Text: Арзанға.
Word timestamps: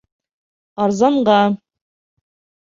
Арзанға. 0.85 1.37